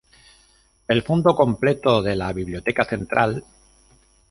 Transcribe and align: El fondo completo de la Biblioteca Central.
El 0.87 1.03
fondo 1.03 1.35
completo 1.35 2.01
de 2.01 2.15
la 2.15 2.33
Biblioteca 2.33 2.85
Central. 2.85 3.43